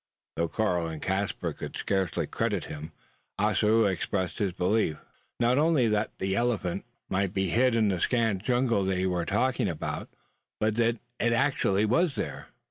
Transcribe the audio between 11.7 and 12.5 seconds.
was there.